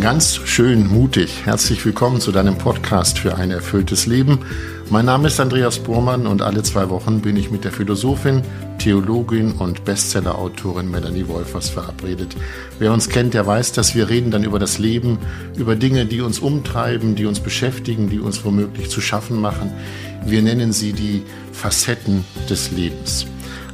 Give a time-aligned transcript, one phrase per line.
[0.00, 1.44] Ganz schön mutig.
[1.44, 4.40] Herzlich willkommen zu deinem Podcast für ein erfülltes Leben.
[4.88, 8.42] Mein Name ist Andreas Burmann und alle zwei Wochen bin ich mit der Philosophin,
[8.80, 12.34] Theologin und Bestsellerautorin Melanie Wolfers verabredet.
[12.78, 15.18] Wer uns kennt, der weiß, dass wir reden dann über das Leben,
[15.54, 19.70] über Dinge, die uns umtreiben, die uns beschäftigen, die uns womöglich zu schaffen machen.
[20.24, 21.22] Wir nennen sie die
[21.52, 23.26] Facetten des Lebens.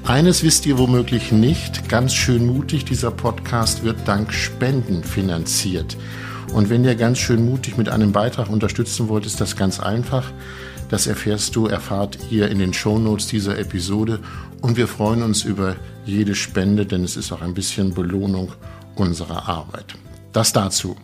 [0.05, 5.96] Eines wisst ihr womöglich nicht, ganz schön mutig, dieser Podcast wird dank Spenden finanziert.
[6.52, 10.32] Und wenn ihr ganz schön mutig mit einem Beitrag unterstützen wollt, ist das ganz einfach.
[10.88, 14.20] Das erfährst du, erfahrt ihr in den Shownotes dieser Episode
[14.60, 18.52] und wir freuen uns über jede Spende, denn es ist auch ein bisschen Belohnung
[18.95, 19.96] unserer Arbeit.
[20.32, 20.96] Das dazu.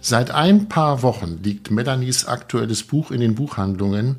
[0.00, 4.16] Seit ein paar Wochen liegt Melanies aktuelles Buch in den Buchhandlungen.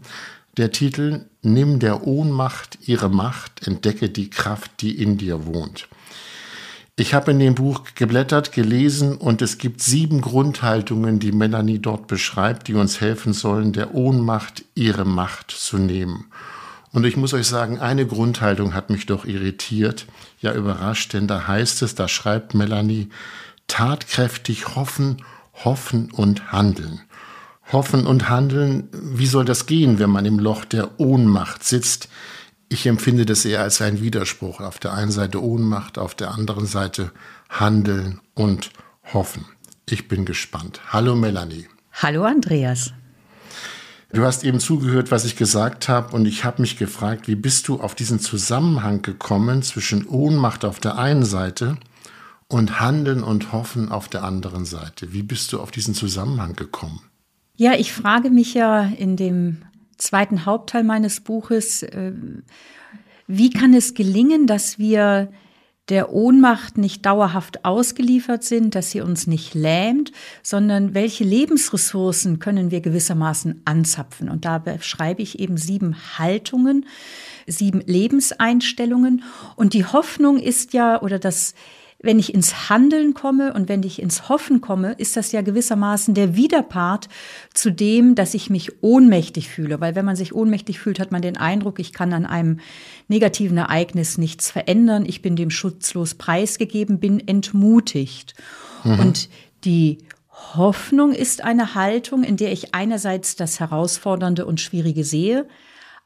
[0.58, 5.88] Der Titel Nimm der Ohnmacht ihre Macht, entdecke die Kraft, die in dir wohnt.
[6.98, 12.08] Ich habe in dem Buch geblättert, gelesen und es gibt sieben Grundhaltungen, die Melanie dort
[12.08, 16.26] beschreibt, die uns helfen sollen, der Ohnmacht ihre Macht zu nehmen.
[16.92, 20.06] Und ich muss euch sagen, eine Grundhaltung hat mich doch irritiert,
[20.42, 23.10] ja überrascht, denn da heißt es, da schreibt Melanie,
[23.68, 25.24] tatkräftig hoffen,
[25.64, 27.02] hoffen und handeln.
[27.72, 32.10] Hoffen und Handeln, wie soll das gehen, wenn man im Loch der Ohnmacht sitzt?
[32.74, 34.62] Ich empfinde das eher als einen Widerspruch.
[34.62, 37.12] Auf der einen Seite Ohnmacht, auf der anderen Seite
[37.50, 38.70] Handeln und
[39.14, 39.44] Hoffen.
[39.90, 40.80] Ich bin gespannt.
[40.88, 41.68] Hallo Melanie.
[41.92, 42.94] Hallo Andreas.
[44.14, 47.68] Du hast eben zugehört, was ich gesagt habe, und ich habe mich gefragt, wie bist
[47.68, 51.76] du auf diesen Zusammenhang gekommen zwischen Ohnmacht auf der einen Seite
[52.48, 55.12] und Handeln und Hoffen auf der anderen Seite?
[55.12, 57.02] Wie bist du auf diesen Zusammenhang gekommen?
[57.58, 59.58] Ja, ich frage mich ja in dem
[60.02, 62.14] zweiten Hauptteil meines Buches, äh,
[63.28, 65.32] wie kann es gelingen, dass wir
[65.90, 70.12] der Ohnmacht nicht dauerhaft ausgeliefert sind, dass sie uns nicht lähmt,
[70.44, 74.30] sondern welche Lebensressourcen können wir gewissermaßen anzapfen.
[74.30, 76.86] Und da beschreibe ich eben sieben Haltungen,
[77.48, 79.24] sieben Lebenseinstellungen.
[79.56, 81.56] Und die Hoffnung ist ja, oder das
[82.04, 86.14] wenn ich ins Handeln komme und wenn ich ins Hoffen komme, ist das ja gewissermaßen
[86.14, 87.10] der Widerpart
[87.54, 89.80] zu dem, dass ich mich ohnmächtig fühle.
[89.82, 92.60] Weil wenn man sich ohnmächtig fühlt, hat man den Eindruck, ich kann an einem
[93.08, 98.34] negativen Ereignis nichts verändern, ich bin dem schutzlos preisgegeben, bin entmutigt.
[98.84, 99.00] Mhm.
[99.00, 99.30] Und
[99.64, 100.00] die
[100.56, 105.48] Hoffnung ist eine Haltung, in der ich einerseits das Herausfordernde und Schwierige sehe,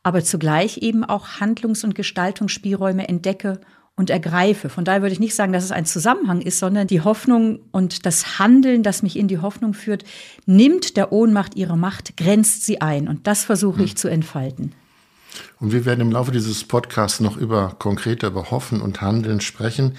[0.03, 3.61] aber zugleich eben auch Handlungs- und Gestaltungsspielräume entdecke
[3.95, 4.69] und ergreife.
[4.69, 8.05] Von daher würde ich nicht sagen, dass es ein Zusammenhang ist, sondern die Hoffnung und
[8.05, 10.03] das Handeln, das mich in die Hoffnung führt,
[10.45, 13.07] nimmt der Ohnmacht ihre Macht, grenzt sie ein.
[13.07, 13.97] Und das versuche ich hm.
[13.97, 14.73] zu entfalten.
[15.59, 19.97] Und wir werden im Laufe dieses Podcasts noch über konkreter über Hoffen und Handeln sprechen.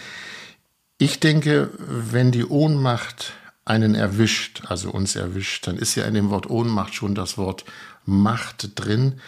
[0.99, 3.33] Ich denke, wenn die Ohnmacht
[3.65, 7.65] einen erwischt, also uns erwischt, dann ist ja in dem Wort Ohnmacht schon das Wort
[8.05, 9.21] Macht drin.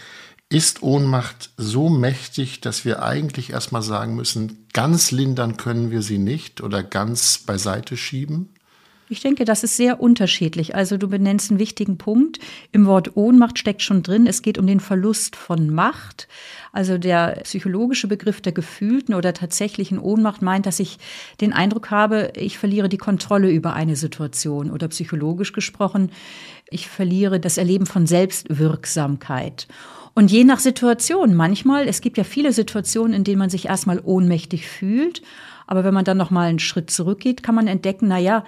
[0.51, 6.17] Ist Ohnmacht so mächtig, dass wir eigentlich erstmal sagen müssen, ganz lindern können wir sie
[6.17, 8.49] nicht oder ganz beiseite schieben?
[9.11, 10.75] Ich denke, das ist sehr unterschiedlich.
[10.75, 12.39] Also du benennst einen wichtigen Punkt.
[12.73, 16.29] Im Wort Ohnmacht steckt schon drin, es geht um den Verlust von Macht.
[16.73, 20.99] Also der psychologische Begriff der gefühlten oder tatsächlichen Ohnmacht meint, dass ich
[21.43, 26.11] den Eindruck habe, ich verliere die Kontrolle über eine Situation oder psychologisch gesprochen,
[26.71, 29.69] ich verliere das Erleben von Selbstwirksamkeit.
[30.19, 34.01] Und je nach Situation, manchmal, es gibt ja viele Situationen, in denen man sich erstmal
[34.03, 35.23] ohnmächtig fühlt,
[35.69, 38.45] aber wenn man dann noch mal einen Schritt zurückgeht, kann man entdecken, na ja,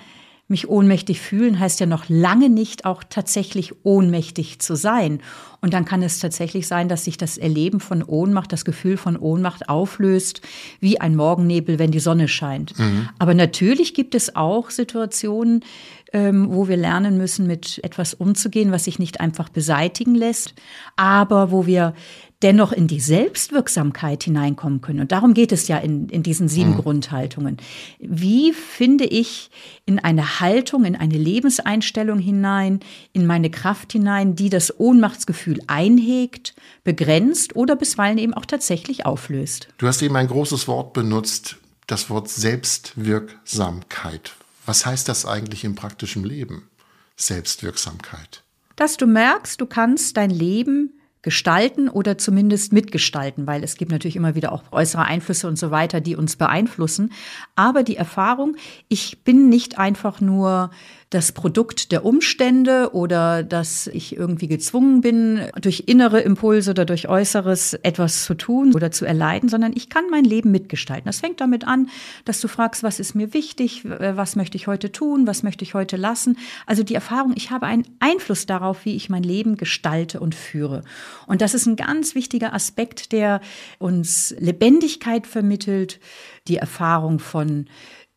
[0.51, 5.21] mich ohnmächtig fühlen heißt ja noch lange nicht auch tatsächlich ohnmächtig zu sein.
[5.63, 9.17] Und dann kann es tatsächlich sein, dass sich das Erleben von Ohnmacht, das Gefühl von
[9.17, 10.41] Ohnmacht auflöst,
[10.81, 12.79] wie ein Morgennebel, wenn die Sonne scheint.
[12.79, 13.09] Mhm.
[13.19, 15.65] Aber natürlich gibt es auch Situationen,
[16.13, 20.55] ähm, wo wir lernen müssen, mit etwas umzugehen, was sich nicht einfach beseitigen lässt,
[20.97, 21.95] aber wo wir
[22.43, 25.01] dennoch in die Selbstwirksamkeit hineinkommen können.
[25.01, 26.79] Und darum geht es ja in, in diesen sieben mhm.
[26.79, 27.59] Grundhaltungen.
[27.99, 29.51] Wie finde ich
[29.85, 32.81] in eine Haltung, in eine Lebenseinstellung hinein,
[33.13, 39.69] in meine Kraft hinein, die das Ohnmachtsgefühl einhegt, begrenzt oder bisweilen eben auch tatsächlich auflöst?
[39.77, 41.57] Du hast eben ein großes Wort benutzt,
[41.87, 44.33] das Wort Selbstwirksamkeit.
[44.65, 46.71] Was heißt das eigentlich im praktischen Leben?
[47.17, 48.43] Selbstwirksamkeit.
[48.77, 54.17] Dass du merkst, du kannst dein Leben gestalten oder zumindest mitgestalten, weil es gibt natürlich
[54.17, 57.13] immer wieder auch äußere Einflüsse und so weiter, die uns beeinflussen.
[57.57, 58.57] Aber die Erfahrung,
[58.89, 60.71] ich bin nicht einfach nur
[61.11, 67.09] das Produkt der Umstände oder dass ich irgendwie gezwungen bin, durch innere Impulse oder durch
[67.09, 71.07] Äußeres etwas zu tun oder zu erleiden, sondern ich kann mein Leben mitgestalten.
[71.07, 71.89] Das fängt damit an,
[72.25, 75.75] dass du fragst, was ist mir wichtig, was möchte ich heute tun, was möchte ich
[75.75, 76.39] heute lassen.
[76.65, 80.85] Also die Erfahrung, ich habe einen Einfluss darauf, wie ich mein Leben gestalte und führe.
[81.27, 83.41] Und das ist ein ganz wichtiger Aspekt, der
[83.81, 85.99] uns Lebendigkeit vermittelt,
[86.47, 87.67] die Erfahrung von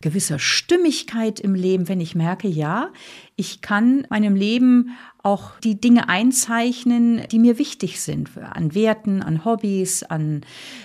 [0.03, 2.89] gewisser Stimmigkeit im Leben, wenn ich merke, ja,
[3.37, 4.89] ich kann meinem Leben
[5.23, 10.41] auch die Dinge einzeichnen, die mir wichtig sind, an Werten, an Hobbys, an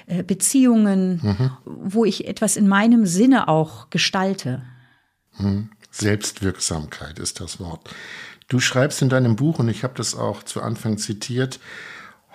[0.06, 1.50] äh, Beziehungen, mhm.
[1.64, 4.62] wo ich etwas in meinem Sinne auch gestalte.
[5.36, 5.70] Mhm.
[5.90, 7.90] Selbstwirksamkeit ist das Wort.
[8.46, 11.58] Du schreibst in deinem Buch, und ich habe das auch zu Anfang zitiert,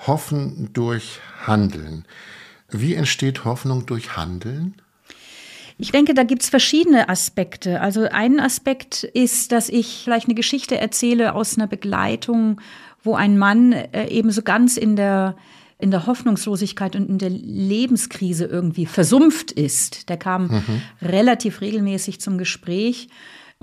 [0.05, 2.05] Hoffen durch Handeln.
[2.69, 4.81] Wie entsteht Hoffnung durch Handeln?
[5.77, 7.81] Ich denke, da gibt es verschiedene Aspekte.
[7.81, 12.61] Also ein Aspekt ist, dass ich vielleicht eine Geschichte erzähle aus einer Begleitung,
[13.03, 15.35] wo ein Mann äh, eben so ganz in der
[15.79, 20.07] in der Hoffnungslosigkeit und in der Lebenskrise irgendwie versumpft ist.
[20.07, 20.81] Der kam mhm.
[21.01, 23.09] relativ regelmäßig zum Gespräch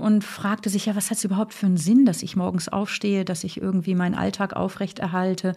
[0.01, 3.23] und fragte sich ja, was hat es überhaupt für einen Sinn, dass ich morgens aufstehe,
[3.23, 5.55] dass ich irgendwie meinen Alltag aufrechterhalte.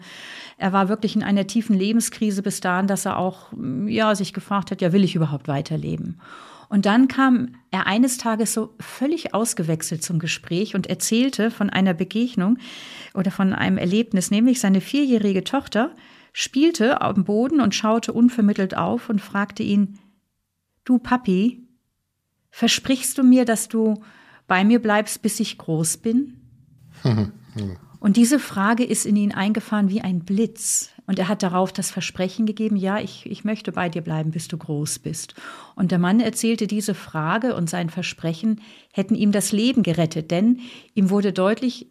[0.57, 3.51] Er war wirklich in einer tiefen Lebenskrise bis dahin, dass er auch
[3.87, 6.21] ja sich gefragt hat, ja, will ich überhaupt weiterleben?
[6.69, 11.93] Und dann kam er eines Tages so völlig ausgewechselt zum Gespräch und erzählte von einer
[11.93, 12.57] Begegnung
[13.13, 15.91] oder von einem Erlebnis, nämlich seine vierjährige Tochter
[16.33, 19.99] spielte am Boden und schaute unvermittelt auf und fragte ihn,
[20.83, 21.65] Du Papi,
[22.51, 24.03] versprichst du mir, dass du
[24.47, 26.41] bei mir bleibst, bis ich groß bin?
[27.99, 30.91] Und diese Frage ist in ihn eingefahren wie ein Blitz.
[31.07, 34.47] Und er hat darauf das Versprechen gegeben, ja, ich, ich möchte bei dir bleiben, bis
[34.47, 35.35] du groß bist.
[35.75, 38.61] Und der Mann erzählte, diese Frage und sein Versprechen
[38.93, 40.59] hätten ihm das Leben gerettet, denn
[40.93, 41.87] ihm wurde deutlich,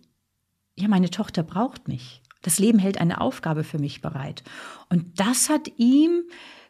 [0.76, 2.22] ja, meine Tochter braucht mich.
[2.42, 4.44] Das Leben hält eine Aufgabe für mich bereit.
[4.90, 6.22] Und das hat ihm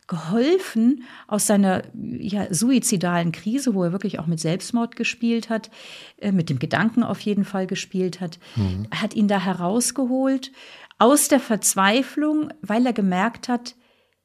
[0.07, 5.71] geholfen aus seiner ja, suizidalen Krise, wo er wirklich auch mit Selbstmord gespielt hat,
[6.19, 8.87] äh, mit dem Gedanken auf jeden Fall gespielt hat, mhm.
[8.91, 10.53] hat ihn da herausgeholt
[10.99, 13.75] aus der Verzweiflung, weil er gemerkt hat,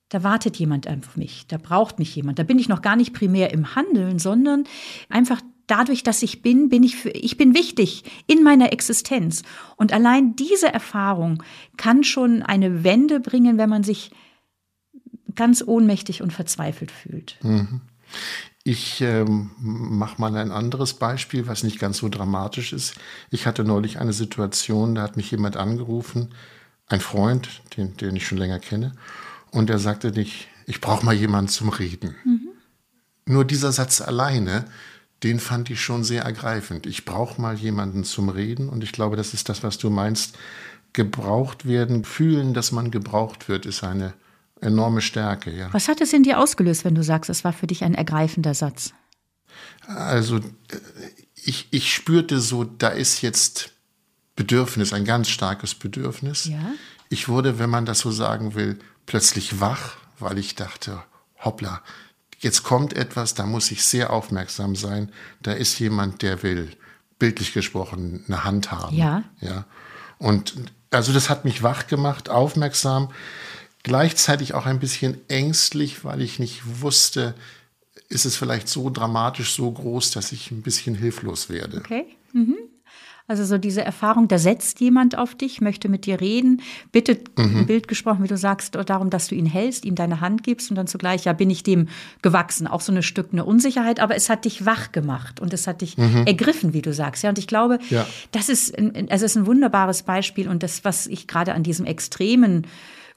[0.10, 2.40] da wartet jemand auf mich, da braucht mich jemand.
[2.40, 4.64] Da bin ich noch gar nicht primär im Handeln, sondern
[5.08, 9.44] einfach dadurch, dass ich bin, bin ich für, ich bin wichtig in meiner Existenz.
[9.78, 11.44] Und allein diese Erfahrung
[11.78, 14.12] kann schon eine Wende bringen, wenn man sich
[15.36, 17.38] ganz ohnmächtig und verzweifelt fühlt.
[17.42, 17.82] Mhm.
[18.64, 22.96] Ich ähm, mache mal ein anderes Beispiel, was nicht ganz so dramatisch ist.
[23.30, 26.30] Ich hatte neulich eine Situation, da hat mich jemand angerufen,
[26.88, 28.94] ein Freund, den, den ich schon länger kenne,
[29.52, 32.16] und er sagte nicht, ich brauche mal jemanden zum Reden.
[32.26, 32.50] Mhm.
[33.26, 34.66] Nur dieser Satz alleine,
[35.24, 36.86] den fand ich schon sehr ergreifend.
[36.86, 40.38] Ich brauche mal jemanden zum Reden und ich glaube, das ist das, was du meinst.
[40.94, 44.14] Gebraucht werden, fühlen, dass man gebraucht wird, ist eine
[44.62, 45.70] enorme Stärke, ja.
[45.74, 48.54] Was hat es in dir ausgelöst, wenn du sagst, es war für dich ein ergreifender
[48.54, 48.94] Satz?
[49.88, 50.40] Also
[51.36, 53.72] ich, ich spürte so, da ist jetzt
[54.36, 56.46] Bedürfnis, ein ganz starkes Bedürfnis.
[56.46, 56.60] Ja.
[57.10, 61.04] Ich wurde, wenn man das so sagen will, plötzlich wach, weil ich dachte,
[61.44, 61.82] hoppla,
[62.40, 65.12] jetzt kommt etwas, da muss ich sehr aufmerksam sein.
[65.42, 66.72] Da ist jemand, der will,
[67.18, 68.96] bildlich gesprochen, eine Hand haben.
[68.96, 69.24] Ja.
[69.42, 69.66] ja.
[70.18, 70.56] Und
[70.92, 73.12] also das hat mich wach gemacht, aufmerksam
[73.84, 77.36] gleichzeitig auch ein bisschen ängstlich, weil ich nicht wusste,
[78.10, 81.78] ist es vielleicht so dramatisch, so groß, dass ich ein bisschen hilflos werde.
[81.78, 82.06] Okay.
[82.34, 82.58] Mhm.
[83.30, 87.60] Also so diese Erfahrung, da setzt jemand auf dich, möchte mit dir reden, bittet mhm.
[87.60, 90.72] ein Bild gesprochen, wie du sagst, darum, dass du ihn hältst, ihm deine Hand gibst
[90.72, 91.90] und dann zugleich, ja, bin ich dem
[92.24, 92.66] gewachsen.
[92.66, 95.82] Auch so ein Stück eine Unsicherheit, aber es hat dich wach gemacht und es hat
[95.82, 96.24] dich mhm.
[96.26, 97.22] ergriffen, wie du sagst.
[97.22, 98.08] Ja, und ich glaube, ja.
[98.32, 101.86] das ist, ein, also ist ein wunderbares Beispiel und das, was ich gerade an diesem
[101.86, 102.66] extremen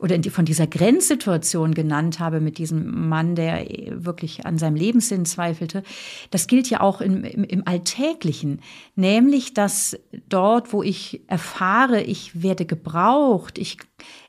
[0.03, 5.85] oder von dieser Grenzsituation genannt habe mit diesem Mann, der wirklich an seinem Lebenssinn zweifelte,
[6.33, 8.61] das gilt ja auch im, im, im Alltäglichen,
[8.97, 9.97] nämlich dass
[10.29, 13.79] dort, wo ich erfahre, ich werde gebraucht, ich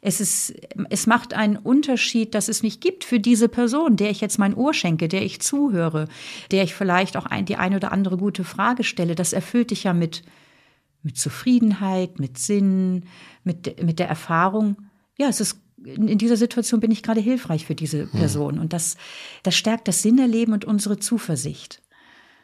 [0.01, 0.53] es ist,
[0.91, 4.53] es macht einen Unterschied, dass es mich gibt für diese Person, der ich jetzt mein
[4.53, 6.07] Ohr schenke, der ich zuhöre,
[6.51, 9.15] der ich vielleicht auch ein, die eine oder andere gute Frage stelle.
[9.15, 10.21] Das erfüllt dich ja mit,
[11.01, 13.05] mit Zufriedenheit, mit Sinn,
[13.43, 14.77] mit, mit der Erfahrung.
[15.17, 18.11] Ja, es ist in dieser Situation bin ich gerade hilfreich für diese hm.
[18.11, 18.59] Person.
[18.59, 18.97] Und das,
[19.43, 21.81] das stärkt das Sinnerleben und unsere Zuversicht.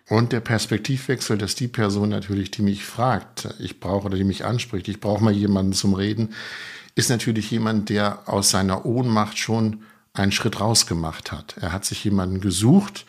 [0.10, 4.44] Und der Perspektivwechsel, dass die Person natürlich, die mich fragt, ich brauche oder die mich
[4.44, 6.34] anspricht, ich brauche mal jemanden zum Reden,
[6.96, 11.56] ist natürlich jemand, der aus seiner Ohnmacht schon einen Schritt rausgemacht hat.
[11.62, 13.06] Er hat sich jemanden gesucht,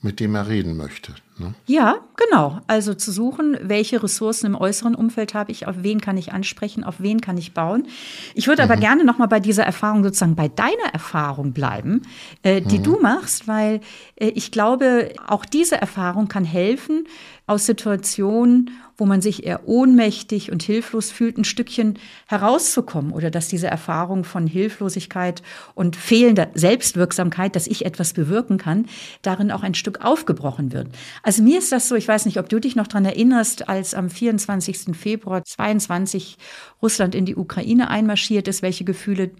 [0.00, 1.14] mit dem er reden möchte.
[1.38, 1.54] Ne?
[1.66, 2.60] Ja, genau.
[2.68, 6.84] Also zu suchen, welche Ressourcen im äußeren Umfeld habe ich, auf wen kann ich ansprechen,
[6.84, 7.88] auf wen kann ich bauen.
[8.34, 8.70] Ich würde mhm.
[8.70, 12.02] aber gerne noch mal bei dieser Erfahrung sozusagen bei deiner Erfahrung bleiben,
[12.42, 12.82] äh, die mhm.
[12.84, 13.80] du machst, weil
[14.16, 17.08] äh, ich glaube, auch diese Erfahrung kann helfen,
[17.48, 23.46] aus Situationen wo man sich eher ohnmächtig und hilflos fühlt, ein Stückchen herauszukommen oder dass
[23.46, 25.42] diese Erfahrung von Hilflosigkeit
[25.74, 28.86] und fehlender Selbstwirksamkeit, dass ich etwas bewirken kann,
[29.22, 30.88] darin auch ein Stück aufgebrochen wird.
[31.22, 33.94] Also mir ist das so, ich weiß nicht, ob du dich noch dran erinnerst, als
[33.94, 34.96] am 24.
[34.96, 36.36] Februar 22
[36.82, 39.30] Russland in die Ukraine einmarschiert ist, welche Gefühle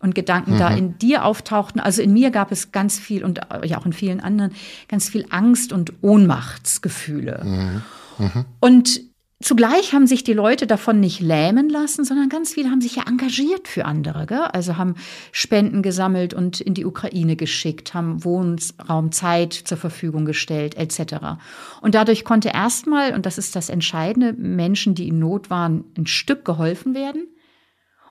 [0.00, 0.58] und Gedanken mhm.
[0.58, 1.80] da in dir auftauchten.
[1.80, 4.52] Also in mir gab es ganz viel und ja auch in vielen anderen
[4.88, 7.42] ganz viel Angst und Ohnmachtsgefühle.
[7.44, 7.82] Mhm.
[8.18, 8.44] Mhm.
[8.60, 9.00] Und
[9.44, 13.02] Zugleich haben sich die Leute davon nicht lähmen lassen, sondern ganz viele haben sich ja
[13.06, 14.24] engagiert für andere.
[14.24, 14.38] Gell?
[14.38, 14.94] Also haben
[15.32, 21.36] Spenden gesammelt und in die Ukraine geschickt, haben Wohnraum, Zeit zur Verfügung gestellt, etc.
[21.82, 26.06] Und dadurch konnte erstmal, und das ist das Entscheidende, Menschen, die in Not waren, ein
[26.06, 27.26] Stück geholfen werden.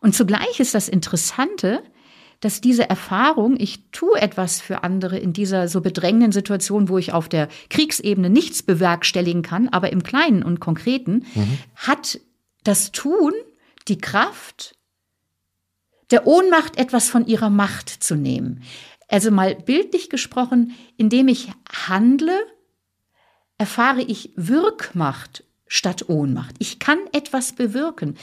[0.01, 1.81] Und zugleich ist das Interessante,
[2.43, 7.13] dass diese Erfahrung, ich tue etwas für andere in dieser so bedrängenden Situation, wo ich
[7.13, 11.57] auf der Kriegsebene nichts bewerkstelligen kann, aber im Kleinen und Konkreten, mhm.
[11.75, 12.19] hat
[12.65, 13.31] das Tun
[13.88, 14.75] die Kraft,
[16.12, 18.63] der Ohnmacht etwas von ihrer Macht zu nehmen.
[19.07, 21.50] Also mal bildlich gesprochen, indem ich
[21.88, 22.38] handle,
[23.57, 26.55] erfahre ich Wirkmacht statt Ohnmacht.
[26.59, 28.15] Ich kann etwas bewirken.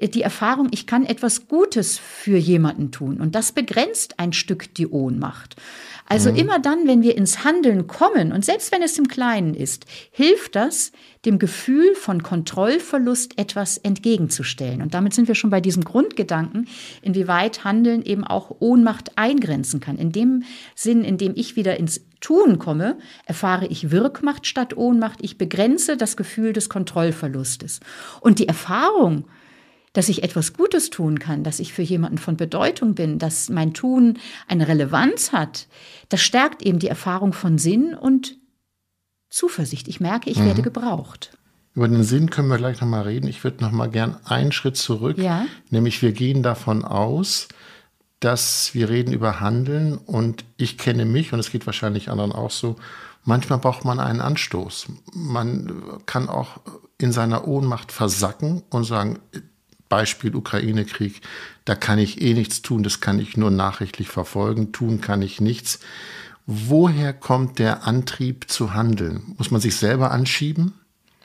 [0.00, 3.20] Die Erfahrung, ich kann etwas Gutes für jemanden tun.
[3.20, 5.56] Und das begrenzt ein Stück die Ohnmacht.
[6.06, 6.36] Also mhm.
[6.36, 10.56] immer dann, wenn wir ins Handeln kommen, und selbst wenn es im Kleinen ist, hilft
[10.56, 10.90] das,
[11.26, 14.80] dem Gefühl von Kontrollverlust etwas entgegenzustellen.
[14.80, 16.68] Und damit sind wir schon bei diesem Grundgedanken,
[17.02, 19.98] inwieweit Handeln eben auch Ohnmacht eingrenzen kann.
[19.98, 25.18] In dem Sinn, in dem ich wieder ins Tun komme, erfahre ich Wirkmacht statt Ohnmacht.
[25.22, 27.80] Ich begrenze das Gefühl des Kontrollverlustes.
[28.20, 29.26] Und die Erfahrung,
[29.92, 33.74] dass ich etwas Gutes tun kann, dass ich für jemanden von Bedeutung bin, dass mein
[33.74, 35.68] Tun eine Relevanz hat,
[36.08, 38.36] das stärkt eben die Erfahrung von Sinn und
[39.36, 39.86] Zuversicht.
[39.86, 40.46] Ich merke, ich mhm.
[40.46, 41.36] werde gebraucht.
[41.74, 43.28] Über den Sinn können wir gleich nochmal reden.
[43.28, 45.18] Ich würde nochmal gern einen Schritt zurück.
[45.18, 45.44] Ja?
[45.68, 47.48] Nämlich wir gehen davon aus,
[48.20, 52.50] dass wir reden über Handeln und ich kenne mich und es geht wahrscheinlich anderen auch
[52.50, 52.76] so.
[53.24, 54.86] Manchmal braucht man einen Anstoß.
[55.12, 56.60] Man kann auch
[56.96, 59.18] in seiner Ohnmacht versacken und sagen,
[59.90, 61.20] Beispiel Ukraine-Krieg,
[61.66, 65.42] da kann ich eh nichts tun, das kann ich nur nachrichtlich verfolgen, tun kann ich
[65.42, 65.80] nichts.
[66.46, 69.34] Woher kommt der Antrieb zu handeln?
[69.36, 70.74] Muss man sich selber anschieben?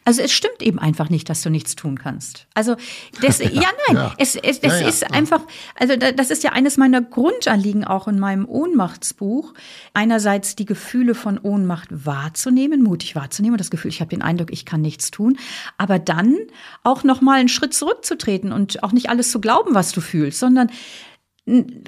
[0.03, 2.47] Also es stimmt eben einfach nicht, dass du nichts tun kannst.
[2.55, 2.75] Also
[3.21, 4.13] das, ja, ja nein, ja.
[4.17, 5.41] es, es, es ja, ist einfach,
[5.75, 9.53] also das ist ja eines meiner Grundanliegen auch in meinem Ohnmachtsbuch.
[9.93, 14.65] Einerseits die Gefühle von Ohnmacht wahrzunehmen, mutig wahrzunehmen, das Gefühl, ich habe den Eindruck, ich
[14.65, 15.37] kann nichts tun,
[15.77, 16.35] aber dann
[16.83, 20.39] auch noch mal einen Schritt zurückzutreten und auch nicht alles zu glauben, was du fühlst,
[20.39, 20.71] sondern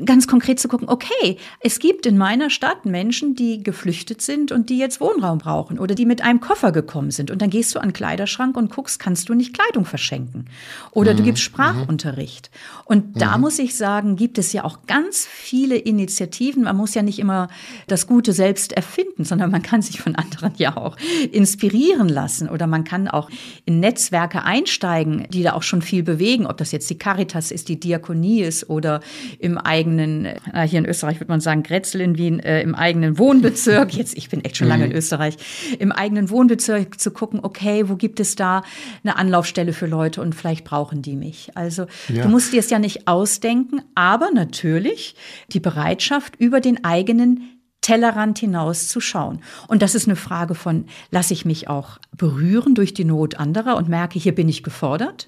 [0.04, 4.72] ganz konkret zu gucken, okay, es gibt in meiner Stadt Menschen, die geflüchtet sind und
[4.72, 7.30] die jetzt Wohnraum brauchen oder die mit einem Koffer gekommen sind.
[7.30, 10.46] Und dann gehst du an den Kleiderschrank und guckst, kannst du nicht Kleidung verschenken?
[10.90, 11.18] Oder mhm.
[11.18, 12.50] du gibst Sprachunterricht.
[12.86, 13.20] Und mhm.
[13.20, 16.64] da muss ich sagen, gibt es ja auch ganz viele Initiativen.
[16.64, 17.48] Man muss ja nicht immer
[17.86, 20.98] das Gute selbst erfinden, sondern man kann sich von anderen ja auch
[21.32, 22.50] inspirieren lassen.
[22.50, 23.30] Oder man kann auch
[23.66, 27.70] in Netzwerke einsteigen, die da auch schon viel bewegen, ob das jetzt die Caritas ist,
[27.70, 29.00] die Diakonie ist oder
[29.44, 33.18] im eigenen, äh, hier in Österreich würde man sagen, Grätzl in Wien, äh, im eigenen
[33.18, 34.98] Wohnbezirk, jetzt, ich bin echt schon lange in mhm.
[34.98, 35.36] Österreich,
[35.80, 38.64] im eigenen Wohnbezirk zu gucken, okay, wo gibt es da
[39.04, 41.52] eine Anlaufstelle für Leute und vielleicht brauchen die mich.
[41.56, 42.24] Also ja.
[42.24, 45.16] du musst dir es ja nicht ausdenken, aber natürlich
[45.50, 47.42] die Bereitschaft über den eigenen
[47.82, 49.42] Tellerrand hinaus zu schauen.
[49.68, 53.76] Und das ist eine Frage von, lasse ich mich auch berühren durch die Not anderer
[53.76, 55.28] und merke, hier bin ich gefordert?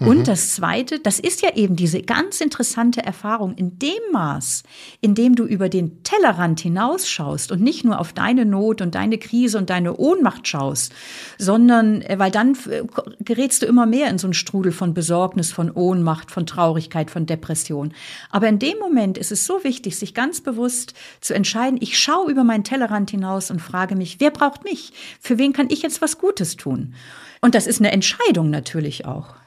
[0.00, 0.24] Und mhm.
[0.24, 4.62] das Zweite, das ist ja eben diese ganz interessante Erfahrung in dem Maß,
[5.02, 9.18] in dem du über den Tellerrand hinausschaust und nicht nur auf deine Not und deine
[9.18, 10.94] Krise und deine Ohnmacht schaust,
[11.36, 12.82] sondern, äh, weil dann äh,
[13.20, 17.26] gerätst du immer mehr in so einen Strudel von Besorgnis, von Ohnmacht, von Traurigkeit, von
[17.26, 17.92] Depression.
[18.30, 22.30] Aber in dem Moment ist es so wichtig, sich ganz bewusst zu entscheiden, ich schaue
[22.30, 24.94] über meinen Tellerrand hinaus und frage mich, wer braucht mich?
[25.20, 26.94] Für wen kann ich jetzt was Gutes tun?
[27.42, 29.39] Und das ist eine Entscheidung natürlich auch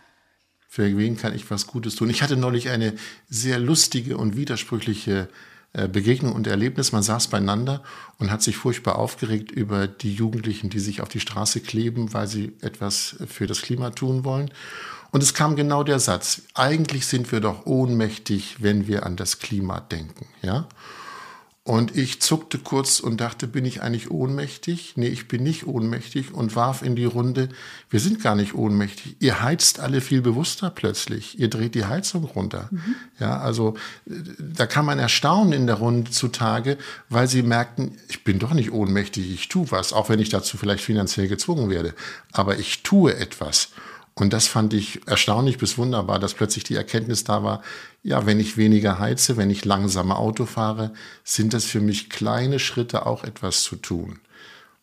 [0.74, 2.10] für wen kann ich was Gutes tun.
[2.10, 2.96] Ich hatte neulich eine
[3.30, 5.30] sehr lustige und widersprüchliche
[5.74, 6.92] äh, Begegnung und Erlebnis.
[6.92, 7.84] Man saß beieinander
[8.18, 12.26] und hat sich furchtbar aufgeregt über die Jugendlichen, die sich auf die Straße kleben, weil
[12.26, 14.50] sie etwas für das Klima tun wollen.
[15.12, 19.38] Und es kam genau der Satz, eigentlich sind wir doch ohnmächtig, wenn wir an das
[19.38, 20.68] Klima denken, ja?
[21.66, 24.94] Und ich zuckte kurz und dachte, bin ich eigentlich ohnmächtig?
[24.98, 27.48] Nee, ich bin nicht ohnmächtig und warf in die Runde,
[27.90, 29.16] wir sind gar nicht ohnmächtig.
[29.20, 31.40] Ihr heizt alle viel bewusster plötzlich.
[31.40, 32.68] Ihr dreht die Heizung runter.
[32.70, 32.96] Mhm.
[33.18, 36.78] Ja, also da kann man erstaunen in der Runde zutage,
[37.08, 40.58] weil sie merkten, ich bin doch nicht ohnmächtig, ich tue was, auch wenn ich dazu
[40.58, 41.94] vielleicht finanziell gezwungen werde.
[42.34, 43.70] Aber ich tue etwas.
[44.16, 47.64] Und das fand ich erstaunlich bis wunderbar, dass plötzlich die Erkenntnis da war,
[48.04, 50.94] ja, wenn ich weniger heize, wenn ich langsamer Auto fahre,
[51.24, 54.20] sind das für mich kleine Schritte auch etwas zu tun.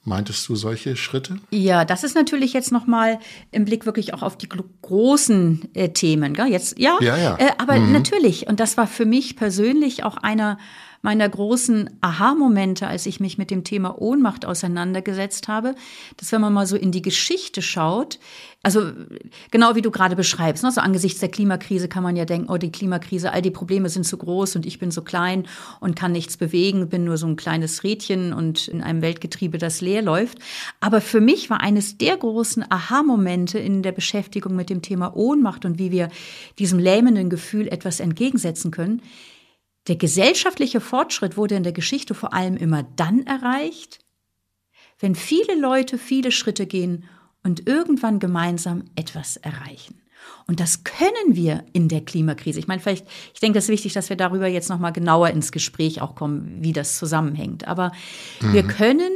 [0.03, 1.39] Meintest du solche Schritte?
[1.51, 3.21] Ja, das ist natürlich jetzt noch mal
[3.51, 6.33] im Blick wirklich auch auf die großen äh, Themen.
[6.33, 6.47] Gell?
[6.47, 7.37] Jetzt, ja, ja, ja.
[7.39, 7.93] Äh, aber mhm.
[7.93, 8.47] natürlich.
[8.49, 10.57] Und das war für mich persönlich auch einer
[11.03, 15.75] meiner großen Aha-Momente, als ich mich mit dem Thema Ohnmacht auseinandergesetzt habe,
[16.17, 18.19] dass wenn man mal so in die Geschichte schaut,
[18.62, 18.93] also
[19.50, 22.59] genau wie du gerade beschreibst, ne, so angesichts der Klimakrise kann man ja denken, oh,
[22.59, 25.47] die Klimakrise, all die Probleme sind zu groß und ich bin so klein
[25.81, 29.81] und kann nichts bewegen, bin nur so ein kleines Rädchen und in einem Weltgetriebe, das
[29.81, 30.38] leer läuft.
[30.79, 35.64] Aber für mich war eines der großen Aha-Momente in der Beschäftigung mit dem Thema Ohnmacht
[35.64, 36.11] und wie wir
[36.59, 39.00] diesem lähmenden Gefühl etwas entgegensetzen können,
[39.88, 44.00] der gesellschaftliche Fortschritt wurde in der Geschichte vor allem immer dann erreicht,
[44.99, 47.09] wenn viele Leute viele Schritte gehen
[47.43, 50.01] und irgendwann gemeinsam etwas erreichen.
[50.47, 52.59] Und das können wir in der Klimakrise.
[52.59, 55.51] Ich meine, vielleicht, ich denke, es ist wichtig, dass wir darüber jetzt nochmal genauer ins
[55.53, 57.67] Gespräch auch kommen, wie das zusammenhängt.
[57.67, 57.93] Aber
[58.41, 58.53] mhm.
[58.53, 59.11] wir können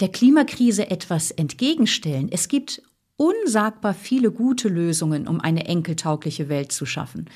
[0.00, 2.28] der Klimakrise etwas entgegenstellen.
[2.30, 2.82] Es gibt
[3.16, 7.30] unsagbar viele gute Lösungen, um eine enkeltaugliche Welt zu schaffen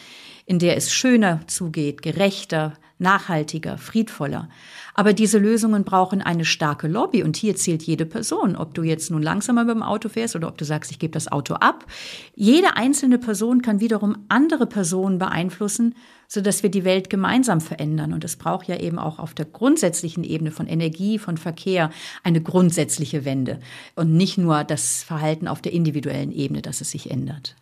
[0.50, 4.49] in der es schöner zugeht, gerechter, nachhaltiger, friedvoller.
[4.95, 9.11] Aber diese Lösungen brauchen eine starke Lobby und hier zählt jede Person, ob du jetzt
[9.11, 11.87] nun langsamer mit dem Auto fährst oder ob du sagst, ich gebe das Auto ab.
[12.35, 15.95] Jede einzelne Person kann wiederum andere Personen beeinflussen,
[16.28, 18.12] sodass wir die Welt gemeinsam verändern.
[18.12, 21.90] Und es braucht ja eben auch auf der grundsätzlichen Ebene von Energie, von Verkehr
[22.23, 23.59] eine grundsätzliche Wende
[23.97, 27.57] und nicht nur das Verhalten auf der individuellen Ebene, dass es sich ändert.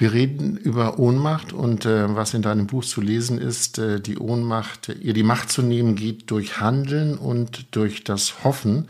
[0.00, 4.16] Wir reden über Ohnmacht und äh, was in deinem Buch zu lesen ist, äh, die
[4.16, 8.88] Ohnmacht, ihr die Macht zu nehmen, geht durch Handeln und durch das Hoffen,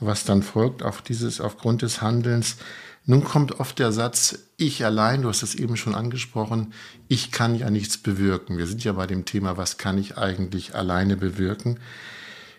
[0.00, 2.56] was dann folgt auf dieses, aufgrund des Handelns.
[3.04, 6.72] Nun kommt oft der Satz, ich allein, du hast es eben schon angesprochen,
[7.06, 8.56] ich kann ja nichts bewirken.
[8.56, 11.80] Wir sind ja bei dem Thema, was kann ich eigentlich alleine bewirken?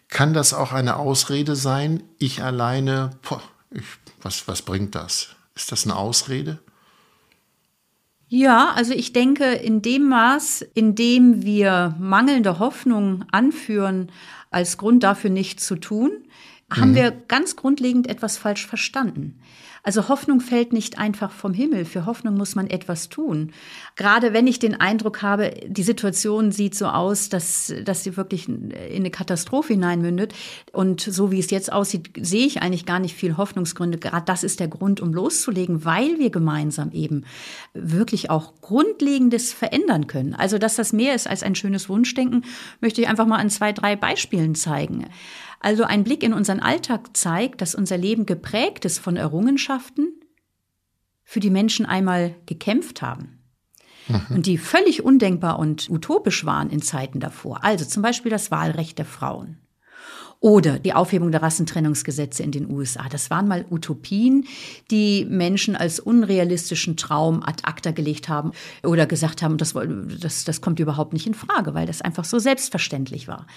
[0.07, 2.03] Kann das auch eine Ausrede sein?
[2.19, 3.85] Ich alleine, boah, ich,
[4.21, 5.29] was, was bringt das?
[5.55, 6.59] Ist das eine Ausrede?
[8.29, 14.11] Ja, also ich denke, in dem Maß, in dem wir mangelnde Hoffnung anführen,
[14.51, 16.11] als Grund dafür nichts zu tun,
[16.69, 16.95] haben mhm.
[16.95, 19.39] wir ganz grundlegend etwas falsch verstanden.
[19.87, 21.85] Also Hoffnung fällt nicht einfach vom Himmel.
[21.85, 23.53] Für Hoffnung muss man etwas tun.
[23.95, 28.49] Gerade wenn ich den Eindruck habe, die Situation sieht so aus, dass, dass sie wirklich
[28.49, 30.33] in eine Katastrophe hineinmündet.
[30.73, 33.97] Und so wie es jetzt aussieht, sehe ich eigentlich gar nicht viel Hoffnungsgründe.
[33.97, 37.23] Gerade das ist der Grund, um loszulegen, weil wir gemeinsam eben
[37.73, 40.35] wirklich auch Grundlegendes verändern können.
[40.35, 42.43] Also, dass das mehr ist als ein schönes Wunschdenken,
[42.81, 45.05] möchte ich einfach mal an zwei, drei Beispielen zeigen.
[45.59, 50.21] Also ein Blick in unseren Alltag zeigt, dass unser Leben geprägt ist von Errungenschaften,
[51.23, 53.43] für die Menschen einmal gekämpft haben.
[54.07, 54.21] Mhm.
[54.29, 57.63] Und die völlig undenkbar und utopisch waren in Zeiten davor.
[57.63, 59.57] Also zum Beispiel das Wahlrecht der Frauen
[60.39, 63.07] oder die Aufhebung der Rassentrennungsgesetze in den USA.
[63.09, 64.45] Das waren mal Utopien,
[64.91, 68.51] die Menschen als unrealistischen Traum ad acta gelegt haben
[68.83, 69.73] oder gesagt haben, das,
[70.19, 73.47] das, das kommt überhaupt nicht in Frage, weil das einfach so selbstverständlich war.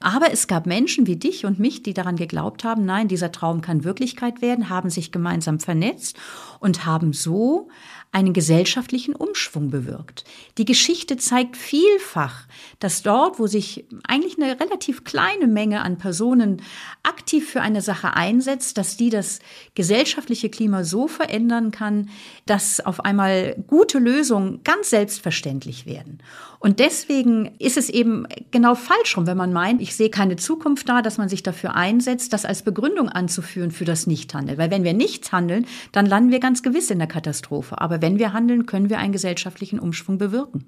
[0.00, 3.60] Aber es gab Menschen wie dich und mich, die daran geglaubt haben, nein, dieser Traum
[3.60, 6.16] kann Wirklichkeit werden, haben sich gemeinsam vernetzt
[6.60, 7.68] und haben so
[8.12, 10.24] einen gesellschaftlichen Umschwung bewirkt.
[10.58, 12.46] Die Geschichte zeigt vielfach,
[12.80, 16.62] dass dort, wo sich eigentlich eine relativ kleine Menge an Personen
[17.04, 19.38] aktiv für eine Sache einsetzt, dass die das
[19.76, 22.10] gesellschaftliche Klima so verändern kann,
[22.46, 26.18] dass auf einmal gute Lösungen ganz selbstverständlich werden.
[26.58, 30.88] Und deswegen ist es eben genau falsch rum, wenn man meint, ich sehe keine Zukunft
[30.88, 34.58] da, dass man sich dafür einsetzt, das als Begründung anzuführen für das Nichthandeln.
[34.58, 37.80] Weil wenn wir nichts handeln, dann landen wir ganz gewiss in der Katastrophe.
[37.80, 40.64] Aber wenn wir handeln, können wir einen gesellschaftlichen Umschwung bewirken.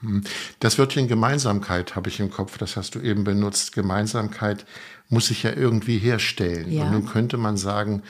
[0.00, 0.22] Hm.
[0.60, 3.72] Das Wörtchen Gemeinsamkeit habe ich im Kopf, das hast du eben benutzt.
[3.72, 4.66] Gemeinsamkeit
[5.08, 6.70] muss sich ja irgendwie herstellen.
[6.70, 6.84] Ja.
[6.84, 8.02] Und nun könnte man sagen,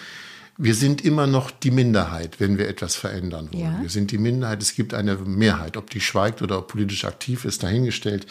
[0.59, 3.63] wir sind immer noch die Minderheit, wenn wir etwas verändern wollen.
[3.63, 3.83] Ja.
[3.83, 5.77] Wir sind die Minderheit, es gibt eine Mehrheit.
[5.77, 8.27] Ob die schweigt oder ob politisch aktiv ist, dahingestellt.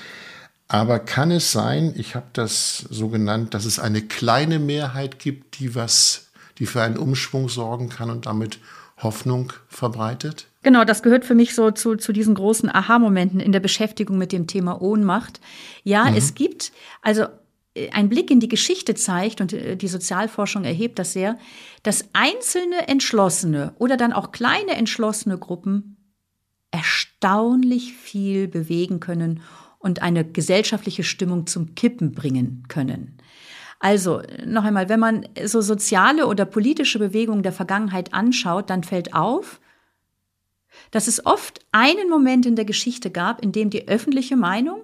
[0.67, 5.59] Aber kann es sein, ich habe das so genannt, dass es eine kleine Mehrheit gibt,
[5.59, 6.30] die was,
[6.61, 8.59] die für einen Umschwung sorgen kann und damit
[8.97, 10.45] Hoffnung verbreitet?
[10.61, 14.31] Genau, das gehört für mich so zu, zu diesen großen Aha-Momenten in der Beschäftigung mit
[14.31, 15.41] dem Thema Ohnmacht.
[15.83, 16.17] Ja, mhm.
[16.17, 16.71] es gibt,
[17.01, 17.23] also
[17.73, 21.39] äh, ein Blick in die Geschichte zeigt, und äh, die Sozialforschung erhebt das sehr,
[21.81, 25.97] dass einzelne entschlossene oder dann auch kleine entschlossene Gruppen
[26.69, 29.41] erstaunlich viel bewegen können
[29.79, 33.17] und eine gesellschaftliche Stimmung zum Kippen bringen können.
[33.81, 39.15] Also noch einmal, wenn man so soziale oder politische Bewegungen der Vergangenheit anschaut, dann fällt
[39.15, 39.59] auf,
[40.91, 44.83] dass es oft einen Moment in der Geschichte gab, in dem die öffentliche Meinung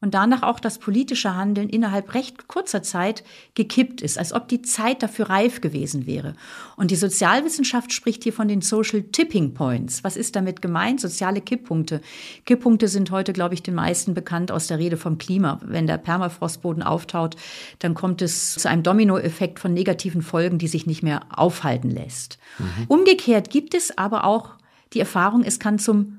[0.00, 4.62] und danach auch das politische Handeln innerhalb recht kurzer Zeit gekippt ist, als ob die
[4.62, 6.34] Zeit dafür reif gewesen wäre.
[6.76, 10.04] Und die Sozialwissenschaft spricht hier von den Social Tipping Points.
[10.04, 11.00] Was ist damit gemeint?
[11.00, 12.00] Soziale Kipppunkte.
[12.46, 15.60] Kipppunkte sind heute, glaube ich, den meisten bekannt aus der Rede vom Klima.
[15.64, 17.34] Wenn der Permafrostboden auftaut,
[17.80, 22.38] dann kommt es zu einem Dominoeffekt von negativen Folgen, die sich nicht mehr aufhalten lässt.
[22.58, 22.84] Mhm.
[22.86, 24.50] Umgekehrt gibt es aber auch
[24.92, 26.17] die Erfahrung, es kann zum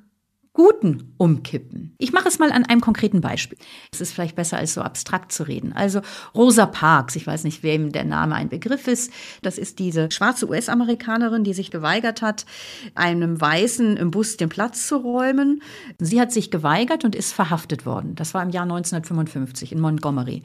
[0.59, 1.95] Guten umkippen.
[1.99, 3.57] Ich mache es mal an einem konkreten Beispiel.
[3.93, 5.71] Es ist vielleicht besser, als so abstrakt zu reden.
[5.71, 6.01] Also
[6.35, 9.09] Rosa Parks, ich weiß nicht, wem der Name ein Begriff ist.
[9.41, 12.45] Das ist diese schwarze US-Amerikanerin, die sich geweigert hat,
[12.93, 15.61] einem Weißen im Bus den Platz zu räumen.
[15.97, 18.15] Sie hat sich geweigert und ist verhaftet worden.
[18.15, 20.43] Das war im Jahr 1955 in Montgomery.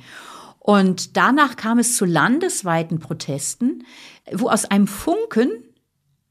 [0.60, 3.82] Und danach kam es zu landesweiten Protesten,
[4.30, 5.50] wo aus einem Funken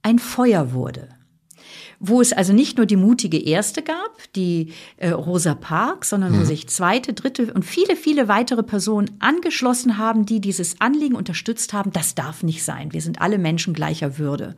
[0.03, 1.09] ein Feuer wurde
[2.05, 6.41] wo es also nicht nur die mutige Erste gab, die äh, Rosa Parks, sondern mhm.
[6.41, 11.71] wo sich zweite, dritte und viele, viele weitere Personen angeschlossen haben, die dieses Anliegen unterstützt
[11.71, 12.91] haben, das darf nicht sein.
[12.91, 14.57] Wir sind alle Menschen gleicher Würde.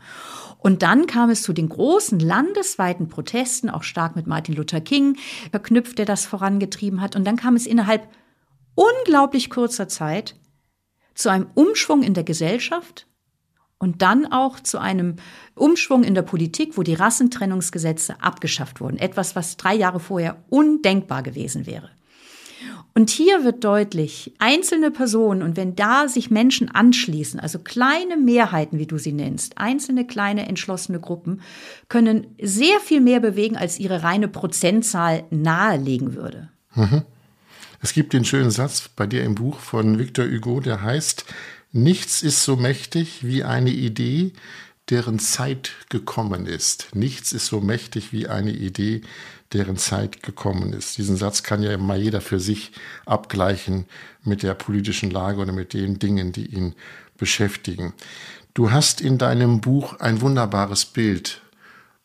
[0.58, 5.16] Und dann kam es zu den großen landesweiten Protesten, auch stark mit Martin Luther King
[5.52, 7.16] verknüpft, der das vorangetrieben hat.
[7.16, 8.08] Und dann kam es innerhalb
[8.74, 10.36] unglaublich kurzer Zeit
[11.14, 13.06] zu einem Umschwung in der Gesellschaft,
[13.80, 15.16] und dann auch zu einem
[15.54, 18.98] Umschwung in der Politik, wo die Rassentrennungsgesetze abgeschafft wurden.
[18.98, 21.90] Etwas, was drei Jahre vorher undenkbar gewesen wäre.
[22.98, 28.80] Und hier wird deutlich, einzelne Personen und wenn da sich Menschen anschließen, also kleine Mehrheiten,
[28.80, 31.42] wie du sie nennst, einzelne kleine entschlossene Gruppen,
[31.90, 36.48] können sehr viel mehr bewegen, als ihre reine Prozentzahl nahelegen würde.
[36.74, 37.02] Mhm.
[37.82, 41.26] Es gibt den schönen Satz bei dir im Buch von Victor Hugo, der heißt,
[41.78, 44.32] Nichts ist so mächtig wie eine Idee,
[44.90, 46.96] deren Zeit gekommen ist.
[46.96, 49.02] Nichts ist so mächtig wie eine Idee,
[49.52, 50.98] deren Zeit gekommen ist.
[50.98, 52.72] Diesen Satz kann ja mal jeder für sich
[53.06, 53.88] abgleichen
[54.24, 56.76] mit der politischen Lage oder mit den Dingen, die ihn
[57.18, 57.92] beschäftigen.
[58.54, 61.42] Du hast in deinem Buch ein wunderbares Bild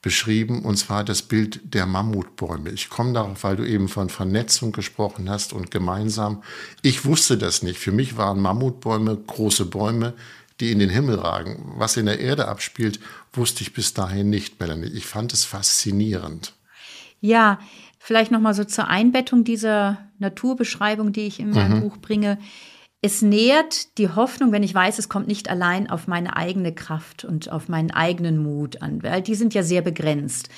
[0.02, 2.70] beschrieben, und zwar das Bild der Mammutbäume.
[2.70, 6.42] Ich komme darauf, weil du eben von Vernetzung gesprochen hast und gemeinsam.
[6.82, 7.78] Ich wusste das nicht.
[7.78, 10.14] Für mich waren Mammutbäume große Bäume,
[10.60, 11.72] die in den Himmel ragen.
[11.76, 12.98] Was in der Erde abspielt,
[13.32, 14.88] wusste ich bis dahin nicht, Melanie.
[14.88, 16.54] Ich fand es faszinierend.
[17.20, 17.58] Ja,
[17.98, 21.80] vielleicht noch mal so zur Einbettung dieser Naturbeschreibung, die ich in meinem mhm.
[21.82, 22.38] Buch bringe
[23.02, 27.24] es nährt die Hoffnung, wenn ich weiß, es kommt nicht allein auf meine eigene Kraft
[27.24, 30.50] und auf meinen eigenen Mut an, weil die sind ja sehr begrenzt.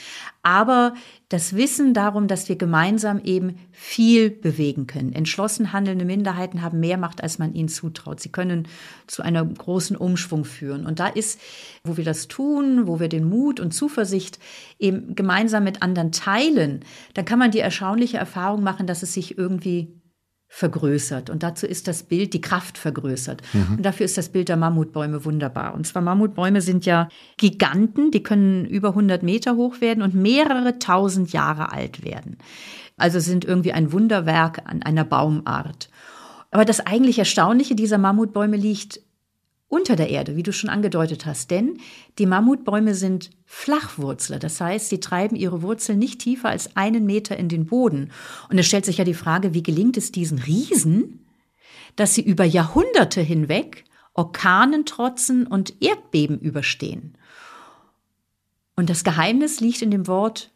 [0.42, 0.94] Aber
[1.28, 5.12] das Wissen darum, dass wir gemeinsam eben viel bewegen können.
[5.12, 8.18] Entschlossen handelnde Minderheiten haben mehr Macht, als man ihnen zutraut.
[8.18, 8.66] Sie können
[9.06, 10.84] zu einem großen Umschwung führen.
[10.84, 11.40] Und da ist,
[11.84, 14.40] wo wir das tun, wo wir den Mut und Zuversicht
[14.80, 16.80] eben gemeinsam mit anderen teilen,
[17.14, 20.01] dann kann man die erstaunliche Erfahrung machen, dass es sich irgendwie
[20.54, 21.30] vergrößert.
[21.30, 23.40] Und dazu ist das Bild, die Kraft vergrößert.
[23.54, 23.76] Mhm.
[23.78, 25.72] Und dafür ist das Bild der Mammutbäume wunderbar.
[25.72, 30.78] Und zwar Mammutbäume sind ja Giganten, die können über 100 Meter hoch werden und mehrere
[30.78, 32.36] tausend Jahre alt werden.
[32.98, 35.88] Also sind irgendwie ein Wunderwerk an einer Baumart.
[36.50, 39.00] Aber das eigentlich Erstaunliche dieser Mammutbäume liegt
[39.72, 41.50] unter der Erde, wie du schon angedeutet hast.
[41.50, 41.78] Denn
[42.18, 44.38] die Mammutbäume sind Flachwurzler.
[44.38, 48.12] Das heißt, sie treiben ihre Wurzeln nicht tiefer als einen Meter in den Boden.
[48.50, 51.24] Und es stellt sich ja die Frage, wie gelingt es diesen Riesen,
[51.96, 57.16] dass sie über Jahrhunderte hinweg Orkanen trotzen und Erdbeben überstehen.
[58.76, 60.50] Und das Geheimnis liegt in dem Wort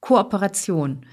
[0.00, 1.04] Kooperation.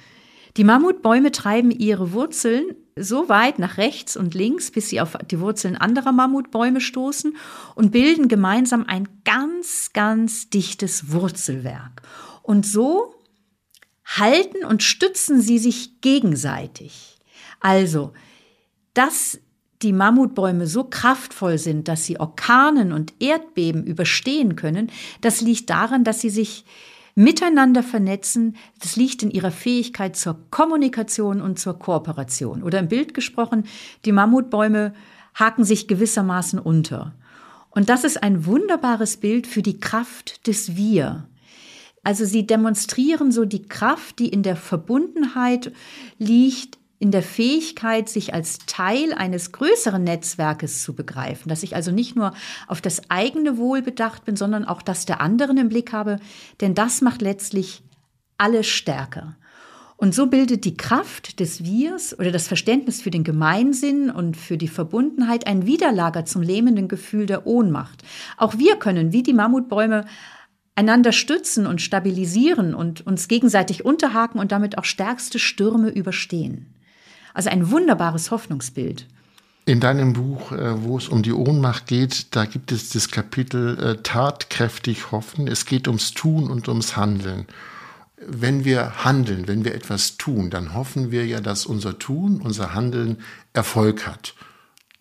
[0.58, 5.40] Die Mammutbäume treiben ihre Wurzeln so weit nach rechts und links, bis sie auf die
[5.40, 7.38] Wurzeln anderer Mammutbäume stoßen
[7.76, 12.02] und bilden gemeinsam ein ganz, ganz dichtes Wurzelwerk.
[12.42, 13.16] Und so
[14.06, 17.20] halten und stützen sie sich gegenseitig.
[17.60, 18.14] Also,
[18.94, 19.40] dass
[19.82, 26.04] die Mammutbäume so kraftvoll sind, dass sie Orkanen und Erdbeben überstehen können, das liegt daran,
[26.04, 26.66] dass sie sich
[27.20, 32.64] miteinander vernetzen, das liegt in ihrer Fähigkeit zur Kommunikation und zur Kooperation.
[32.64, 33.66] Oder im Bild gesprochen,
[34.06, 34.94] die Mammutbäume
[35.36, 37.14] haken sich gewissermaßen unter.
[37.72, 41.28] Und das ist ein wunderbares Bild für die Kraft des Wir.
[42.04, 45.74] Also sie demonstrieren so die Kraft, die in der Verbundenheit
[46.20, 51.92] liegt, in der Fähigkeit, sich als Teil eines größeren Netzwerkes zu begreifen, dass ich also
[51.92, 52.34] nicht nur
[52.68, 56.20] auf das eigene Wohl bedacht bin, sondern auch das der anderen im Blick habe,
[56.60, 57.84] denn das macht letztlich
[58.38, 59.38] alle stärker.
[59.96, 64.58] Und so bildet die Kraft des Wirs oder das Verständnis für den Gemeinsinn und für
[64.58, 68.04] die Verbundenheit ein Widerlager zum lähmenden Gefühl der Ohnmacht.
[68.38, 70.06] Auch wir können, wie die Mammutbäume,
[70.76, 76.74] einander stützen und stabilisieren und uns gegenseitig unterhaken und damit auch stärkste Stürme überstehen.
[77.34, 79.06] Also ein wunderbares Hoffnungsbild.
[79.66, 83.78] In deinem Buch, äh, wo es um die Ohnmacht geht, da gibt es das Kapitel
[83.78, 85.48] äh, Tatkräftig hoffen.
[85.48, 87.46] Es geht ums Tun und ums Handeln
[88.26, 92.74] wenn wir handeln, wenn wir etwas tun, dann hoffen wir ja, dass unser Tun, unser
[92.74, 93.18] Handeln
[93.54, 94.36] Erfolg hat.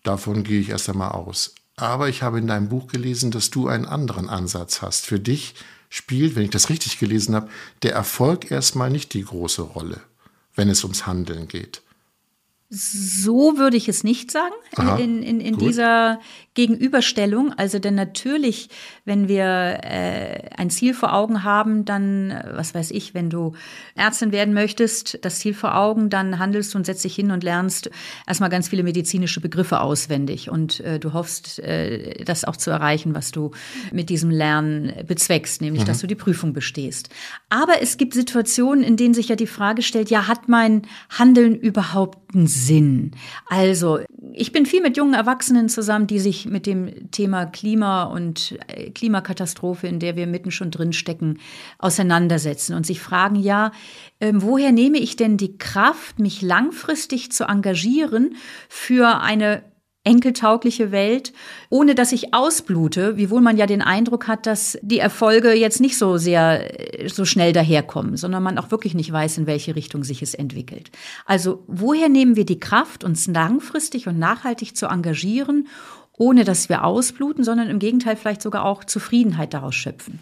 [0.03, 1.53] Davon gehe ich erst einmal aus.
[1.75, 5.05] Aber ich habe in deinem Buch gelesen, dass du einen anderen Ansatz hast.
[5.05, 5.55] Für dich
[5.89, 7.49] spielt, wenn ich das richtig gelesen habe,
[7.83, 10.01] der Erfolg erstmal nicht die große Rolle,
[10.55, 11.81] wenn es ums Handeln geht.
[12.69, 16.19] So würde ich es nicht sagen Aha, in, in, in dieser
[16.59, 17.53] Gegenüberstellung.
[17.53, 18.67] Also denn natürlich,
[19.05, 23.53] wenn wir äh, ein Ziel vor Augen haben, dann, was weiß ich, wenn du
[23.95, 27.45] Ärztin werden möchtest, das Ziel vor Augen, dann handelst du und setzt dich hin und
[27.45, 27.89] lernst
[28.27, 30.49] erstmal ganz viele medizinische Begriffe auswendig.
[30.49, 33.51] Und äh, du hoffst, äh, das auch zu erreichen, was du
[33.93, 35.87] mit diesem Lernen bezweckst, nämlich, mhm.
[35.87, 37.07] dass du die Prüfung bestehst.
[37.47, 41.55] Aber es gibt Situationen, in denen sich ja die Frage stellt, ja, hat mein Handeln
[41.55, 43.11] überhaupt einen Sinn?
[43.47, 43.99] Also,
[44.33, 48.89] ich bin viel mit jungen Erwachsenen zusammen, die sich mit dem Thema Klima und äh,
[48.89, 51.39] Klimakatastrophe, in der wir mitten schon drin stecken,
[51.77, 53.71] auseinandersetzen und sich fragen, ja,
[54.19, 58.35] äh, woher nehme ich denn die Kraft, mich langfristig zu engagieren
[58.67, 59.63] für eine
[60.03, 61.33] enkeltaugliche Welt,
[61.69, 65.97] ohne dass ich ausblute, wiewohl man ja den Eindruck hat, dass die Erfolge jetzt nicht
[65.97, 70.03] so sehr äh, so schnell daherkommen, sondern man auch wirklich nicht weiß, in welche Richtung
[70.03, 70.89] sich es entwickelt.
[71.25, 75.67] Also woher nehmen wir die Kraft, uns langfristig und nachhaltig zu engagieren,
[76.17, 80.19] ohne dass wir ausbluten, sondern im Gegenteil vielleicht sogar auch Zufriedenheit daraus schöpfen?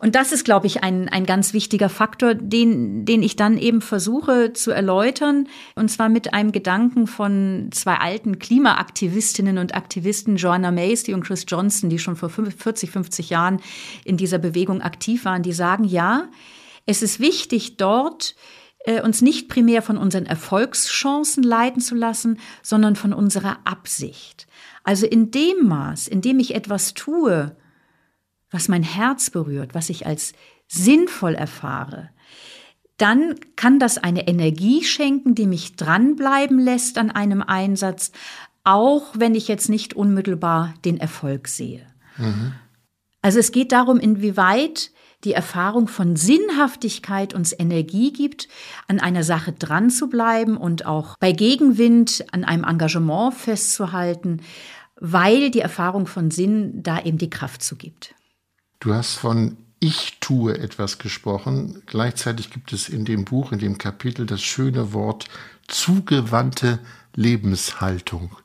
[0.00, 3.80] Und das ist, glaube ich, ein, ein ganz wichtiger Faktor, den, den ich dann eben
[3.80, 5.48] versuche zu erläutern.
[5.74, 11.44] Und zwar mit einem Gedanken von zwei alten Klimaaktivistinnen und Aktivisten, Joanna Macy und Chris
[11.48, 13.60] Johnson, die schon vor 40, 50 Jahren
[14.04, 16.28] in dieser Bewegung aktiv waren, die sagen, ja,
[16.86, 18.36] es ist wichtig, dort
[18.84, 24.46] äh, uns nicht primär von unseren Erfolgschancen leiten zu lassen, sondern von unserer Absicht.
[24.84, 27.56] Also in dem Maß, in dem ich etwas tue,
[28.50, 30.32] was mein Herz berührt, was ich als
[30.66, 32.10] sinnvoll erfahre,
[32.96, 38.12] dann kann das eine Energie schenken, die mich dranbleiben lässt an einem Einsatz,
[38.64, 41.86] auch wenn ich jetzt nicht unmittelbar den Erfolg sehe.
[42.16, 42.52] Mhm.
[43.22, 44.90] Also es geht darum, inwieweit
[45.24, 48.48] die Erfahrung von Sinnhaftigkeit uns Energie gibt,
[48.86, 54.42] an einer Sache dran zu bleiben und auch bei Gegenwind an einem Engagement festzuhalten,
[55.00, 58.14] weil die Erfahrung von Sinn da eben die Kraft zugibt.
[58.80, 61.82] Du hast von ich tue etwas gesprochen.
[61.86, 65.28] Gleichzeitig gibt es in dem Buch, in dem Kapitel das schöne Wort
[65.68, 66.80] zugewandte
[67.14, 68.36] Lebenshaltung.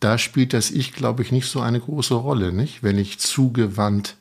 [0.00, 2.82] Da spielt das Ich, glaube ich, nicht so eine große Rolle, nicht?
[2.82, 4.16] Wenn ich zugewandt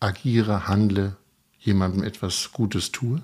[0.00, 1.16] agiere, handle,
[1.58, 3.22] jemandem etwas Gutes tue.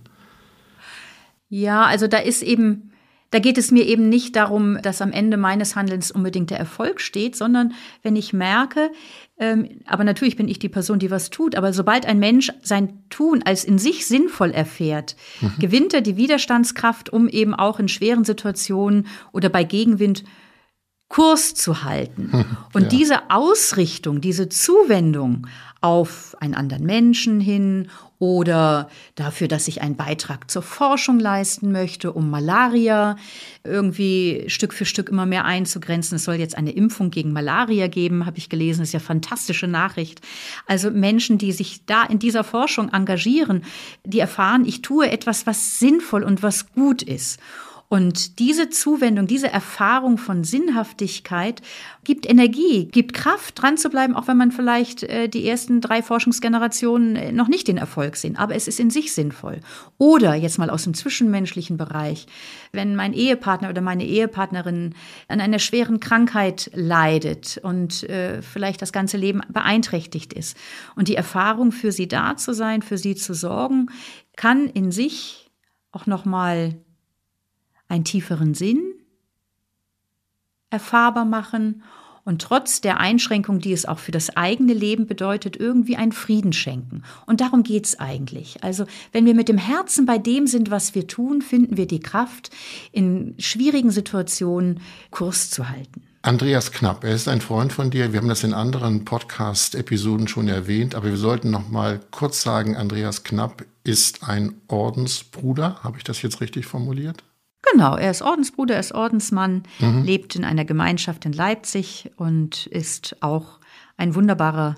[1.48, 2.91] Ja, also da ist eben
[3.32, 7.00] da geht es mir eben nicht darum, dass am Ende meines Handelns unbedingt der Erfolg
[7.00, 8.92] steht, sondern wenn ich merke,
[9.38, 13.02] ähm, aber natürlich bin ich die Person, die was tut, aber sobald ein Mensch sein
[13.08, 15.54] Tun als in sich sinnvoll erfährt, mhm.
[15.58, 20.24] gewinnt er die Widerstandskraft, um eben auch in schweren Situationen oder bei Gegenwind
[21.08, 22.46] Kurs zu halten.
[22.74, 22.88] Und ja.
[22.88, 25.46] diese Ausrichtung, diese Zuwendung
[25.80, 27.88] auf einen anderen Menschen hin
[28.22, 33.16] oder dafür, dass ich einen Beitrag zur Forschung leisten möchte, um Malaria
[33.64, 36.14] irgendwie Stück für Stück immer mehr einzugrenzen.
[36.14, 38.78] Es soll jetzt eine Impfung gegen Malaria geben, habe ich gelesen.
[38.78, 40.20] Das ist ja fantastische Nachricht.
[40.68, 43.64] Also Menschen, die sich da in dieser Forschung engagieren,
[44.04, 47.40] die erfahren, ich tue etwas, was sinnvoll und was gut ist.
[47.92, 51.60] Und diese Zuwendung, diese Erfahrung von Sinnhaftigkeit
[52.04, 56.00] gibt Energie, gibt Kraft, dran zu bleiben, auch wenn man vielleicht äh, die ersten drei
[56.00, 58.38] Forschungsgenerationen äh, noch nicht den Erfolg sehen.
[58.38, 59.60] Aber es ist in sich sinnvoll.
[59.98, 62.24] Oder jetzt mal aus dem zwischenmenschlichen Bereich,
[62.72, 64.94] wenn mein Ehepartner oder meine Ehepartnerin
[65.28, 70.56] an einer schweren Krankheit leidet und äh, vielleicht das ganze Leben beeinträchtigt ist
[70.96, 73.90] und die Erfahrung für sie da zu sein, für sie zu sorgen,
[74.34, 75.50] kann in sich
[75.90, 76.74] auch noch mal
[77.92, 78.94] einen tieferen Sinn
[80.70, 81.82] erfahrbar machen
[82.24, 86.54] und trotz der Einschränkung, die es auch für das eigene Leben bedeutet, irgendwie einen Frieden
[86.54, 87.02] schenken.
[87.26, 88.64] Und darum geht's eigentlich.
[88.64, 92.00] Also wenn wir mit dem Herzen bei dem sind, was wir tun, finden wir die
[92.00, 92.50] Kraft,
[92.92, 96.02] in schwierigen Situationen Kurs zu halten.
[96.22, 98.12] Andreas Knapp, er ist ein Freund von dir.
[98.12, 102.76] Wir haben das in anderen Podcast-Episoden schon erwähnt, aber wir sollten noch mal kurz sagen,
[102.76, 105.80] Andreas Knapp ist ein Ordensbruder.
[105.82, 107.24] Habe ich das jetzt richtig formuliert?
[107.70, 110.02] Genau, er ist Ordensbruder, er ist Ordensmann, mhm.
[110.02, 113.60] lebt in einer Gemeinschaft in Leipzig und ist auch
[113.96, 114.76] ein wunderbarer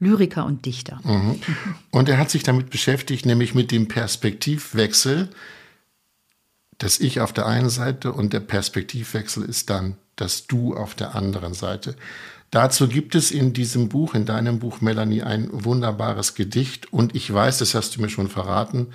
[0.00, 1.00] Lyriker und Dichter.
[1.04, 1.40] Mhm.
[1.90, 5.30] Und er hat sich damit beschäftigt, nämlich mit dem Perspektivwechsel,
[6.78, 11.14] das Ich auf der einen Seite und der Perspektivwechsel ist dann das Du auf der
[11.14, 11.94] anderen Seite.
[12.50, 16.92] Dazu gibt es in diesem Buch, in deinem Buch, Melanie, ein wunderbares Gedicht.
[16.92, 18.88] Und ich weiß, das hast du mir schon verraten,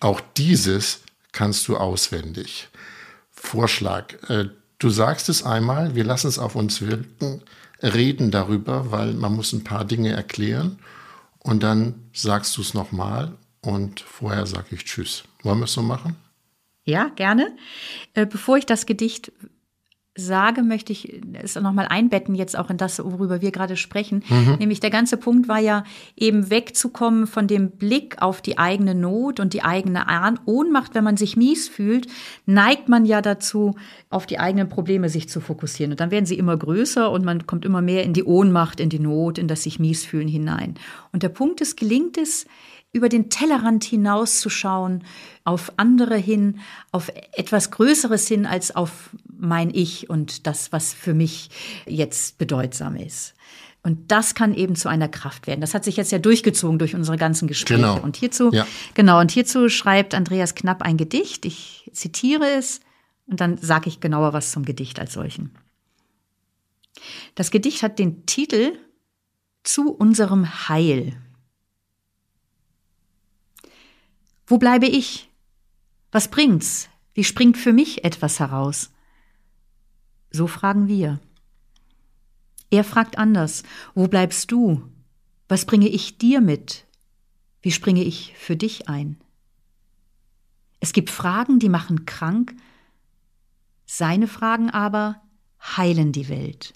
[0.00, 1.00] auch dieses
[1.32, 2.68] kannst du auswendig.
[3.40, 4.14] Vorschlag.
[4.28, 7.42] Äh, du sagst es einmal, wir lassen es auf uns wirken,
[7.82, 10.78] reden darüber, weil man muss ein paar Dinge erklären.
[11.38, 15.24] Und dann sagst du es nochmal und vorher sage ich Tschüss.
[15.42, 16.16] Wollen wir es so machen?
[16.84, 17.56] Ja, gerne.
[18.14, 19.32] Äh, bevor ich das Gedicht
[20.20, 24.22] sage, möchte ich es nochmal einbetten, jetzt auch in das, worüber wir gerade sprechen.
[24.28, 24.56] Mhm.
[24.58, 25.84] Nämlich der ganze Punkt war ja
[26.16, 30.06] eben wegzukommen von dem Blick auf die eigene Not und die eigene
[30.44, 30.94] Ohnmacht.
[30.94, 32.06] Wenn man sich mies fühlt,
[32.46, 33.74] neigt man ja dazu,
[34.10, 35.92] auf die eigenen Probleme sich zu fokussieren.
[35.92, 38.90] Und dann werden sie immer größer und man kommt immer mehr in die Ohnmacht, in
[38.90, 40.74] die Not, in das sich mies fühlen hinein.
[41.12, 42.46] Und der Punkt ist, gelingt es,
[42.92, 45.04] über den Tellerrand hinauszuschauen,
[45.44, 51.14] auf andere hin, auf etwas Größeres hin als auf mein Ich und das, was für
[51.14, 51.50] mich
[51.86, 53.34] jetzt bedeutsam ist.
[53.82, 55.60] Und das kann eben zu einer Kraft werden.
[55.60, 57.80] Das hat sich jetzt ja durchgezogen durch unsere ganzen Gespräche.
[57.80, 58.00] Genau.
[58.00, 58.66] Und hierzu, ja.
[58.94, 61.46] genau, und hierzu schreibt Andreas Knapp ein Gedicht.
[61.46, 62.80] Ich zitiere es
[63.26, 65.52] und dann sage ich genauer was zum Gedicht als solchen.
[67.36, 68.72] Das Gedicht hat den Titel
[69.62, 71.16] Zu unserem Heil.
[74.50, 75.30] Wo bleibe ich?
[76.10, 76.88] Was bringt's?
[77.14, 78.90] Wie springt für mich etwas heraus?
[80.32, 81.20] So fragen wir.
[82.68, 83.62] Er fragt anders.
[83.94, 84.82] Wo bleibst du?
[85.48, 86.84] Was bringe ich dir mit?
[87.62, 89.20] Wie springe ich für dich ein?
[90.80, 92.56] Es gibt Fragen, die machen krank.
[93.86, 95.22] Seine Fragen aber
[95.62, 96.74] heilen die Welt.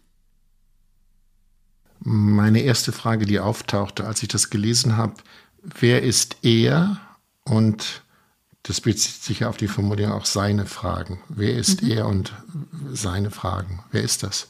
[1.98, 5.14] Meine erste Frage, die auftauchte, als ich das gelesen habe,
[5.60, 7.00] wer ist er
[7.44, 8.02] und
[8.62, 11.20] das bezieht sich ja auf die Formulierung auch seine Fragen.
[11.28, 11.90] Wer ist mhm.
[11.90, 12.33] er und
[12.92, 13.85] seine Fragen?
[13.92, 14.48] Wer ist das?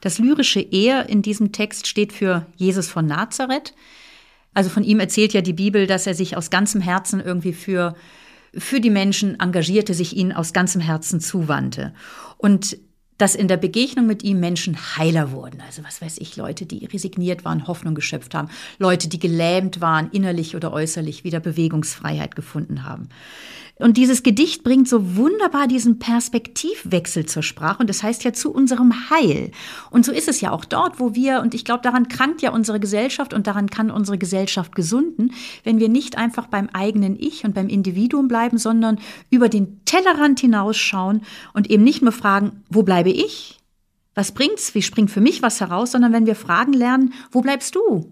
[0.00, 3.74] Das lyrische Er in diesem Text steht für Jesus von Nazareth.
[4.52, 7.94] Also von ihm erzählt ja die Bibel, dass er sich aus ganzem Herzen irgendwie für,
[8.56, 11.94] für die Menschen engagierte, sich ihnen aus ganzem Herzen zuwandte.
[12.38, 12.76] Und
[13.18, 15.60] dass in der Begegnung mit ihm Menschen heiler wurden.
[15.60, 18.48] Also was weiß ich, Leute, die resigniert waren, Hoffnung geschöpft haben,
[18.78, 23.08] Leute, die gelähmt waren, innerlich oder äußerlich, wieder Bewegungsfreiheit gefunden haben.
[23.78, 28.50] Und dieses Gedicht bringt so wunderbar diesen Perspektivwechsel zur Sprache und das heißt ja zu
[28.50, 29.50] unserem Heil.
[29.90, 32.52] Und so ist es ja auch dort, wo wir, und ich glaube, daran krankt ja
[32.52, 37.44] unsere Gesellschaft und daran kann unsere Gesellschaft gesunden, wenn wir nicht einfach beim eigenen Ich
[37.44, 41.20] und beim Individuum bleiben, sondern über den Tellerrand hinausschauen
[41.52, 43.60] und eben nicht nur fragen, wo bleibe ich?
[44.14, 44.74] Was bringt's?
[44.74, 45.92] Wie springt für mich was heraus?
[45.92, 48.10] Sondern wenn wir fragen lernen, wo bleibst du?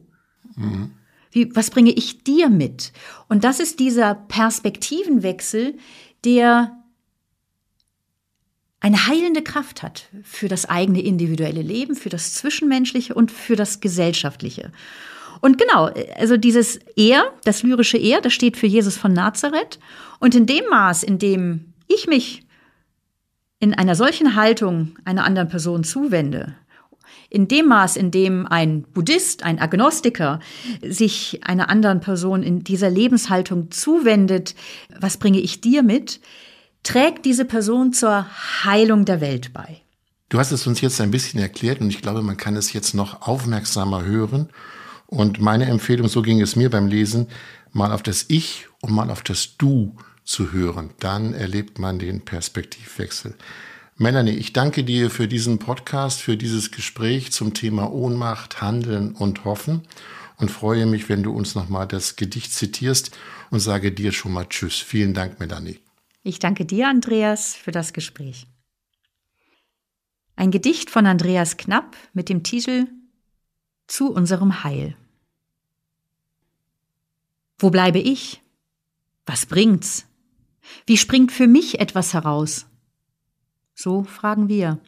[0.57, 0.91] Mhm.
[1.35, 2.93] Wie, was bringe ich dir mit?
[3.29, 5.75] Und das ist dieser Perspektivenwechsel,
[6.25, 6.79] der
[8.79, 13.81] eine heilende Kraft hat für das eigene individuelle Leben, für das Zwischenmenschliche und für das
[13.81, 14.71] Gesellschaftliche.
[15.41, 19.81] Und genau, also dieses Er, das lyrische Er, das steht für Jesus von Nazareth.
[20.21, 22.47] Und in dem Maß, in dem ich mich
[23.59, 26.55] in einer solchen Haltung einer anderen Person zuwende,
[27.35, 30.39] in dem Maß, in dem ein Buddhist, ein Agnostiker
[30.87, 34.55] sich einer anderen Person in dieser Lebenshaltung zuwendet,
[35.01, 36.21] was bringe ich dir mit,
[36.85, 38.27] trägt diese Person zur
[38.65, 39.81] Heilung der Welt bei.
[40.29, 42.95] Du hast es uns jetzt ein bisschen erklärt und ich glaube, man kann es jetzt
[42.95, 44.49] noch aufmerksamer hören.
[45.07, 47.29] Und meine Empfehlung, so ging es mir beim Lesen,
[47.73, 50.91] mal auf das Ich und mal auf das Du zu hören.
[51.01, 53.35] Dann erlebt man den Perspektivwechsel.
[53.97, 59.45] Melanie, ich danke dir für diesen Podcast, für dieses Gespräch zum Thema Ohnmacht, Handeln und
[59.45, 59.83] Hoffen
[60.37, 63.17] und freue mich, wenn du uns nochmal das Gedicht zitierst
[63.51, 64.81] und sage dir schon mal Tschüss.
[64.81, 65.79] Vielen Dank, Melanie.
[66.25, 68.49] Ich danke dir, Andreas, für das Gespräch.
[70.35, 72.89] Ein Gedicht von Andreas Knapp mit dem Titel
[73.87, 74.97] Zu unserem Heil.
[77.59, 78.43] Wo bleibe ich?
[79.25, 80.07] Was bringt's?
[80.85, 82.67] Wie springt für mich etwas heraus?
[83.75, 84.79] So fragen wir.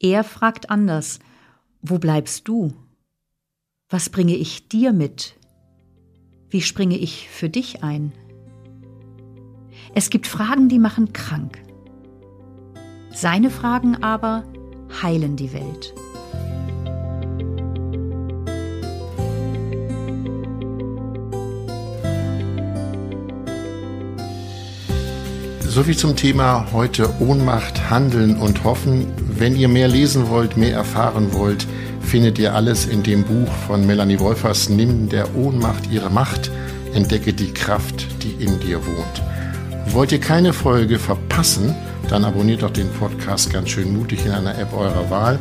[0.00, 1.18] Er fragt anders,
[1.82, 2.72] wo bleibst du?
[3.88, 5.36] Was bringe ich dir mit?
[6.48, 8.12] Wie springe ich für dich ein?
[9.94, 11.62] Es gibt Fragen, die machen krank.
[13.12, 14.44] Seine Fragen aber
[15.02, 15.94] heilen die Welt.
[25.74, 29.08] So viel zum Thema heute Ohnmacht, Handeln und Hoffen.
[29.36, 31.66] Wenn ihr mehr lesen wollt, mehr erfahren wollt,
[32.00, 36.52] findet ihr alles in dem Buch von Melanie Wolfers Nimm der Ohnmacht ihre Macht,
[36.94, 39.92] entdecke die Kraft, die in dir wohnt.
[39.92, 41.74] Wollt ihr keine Folge verpassen,
[42.08, 45.40] dann abonniert doch den Podcast ganz schön mutig in einer App eurer Wahl.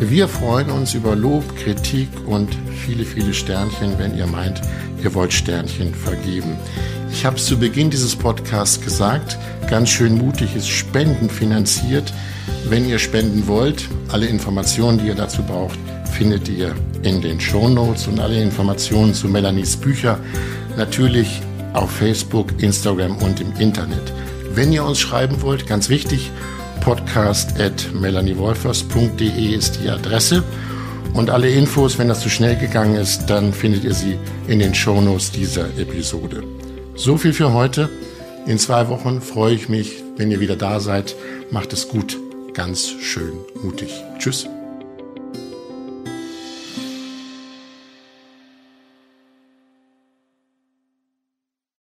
[0.00, 4.60] Wir freuen uns über Lob, Kritik und viele, viele Sternchen, wenn ihr meint,
[5.02, 6.56] ihr wollt Sternchen vergeben.
[7.10, 9.36] Ich habe es zu Beginn dieses Podcasts gesagt,
[9.68, 12.12] ganz schön mutig ist spendenfinanziert.
[12.68, 15.78] Wenn ihr spenden wollt, alle Informationen, die ihr dazu braucht,
[16.12, 20.20] findet ihr in den Show Notes und alle Informationen zu Melanies Bücher
[20.76, 21.42] natürlich
[21.72, 24.12] auf Facebook, Instagram und im Internet.
[24.54, 26.30] Wenn ihr uns schreiben wollt, ganz wichtig,
[26.80, 30.42] podcast at melaniewolfers.de ist die Adresse.
[31.14, 34.74] Und alle Infos, wenn das zu schnell gegangen ist, dann findet ihr sie in den
[34.74, 36.42] Shownotes dieser Episode.
[36.94, 37.88] So viel für heute.
[38.46, 41.14] In zwei Wochen freue ich mich, wenn ihr wieder da seid.
[41.50, 42.16] Macht es gut,
[42.54, 43.90] ganz schön mutig.
[44.18, 44.48] Tschüss.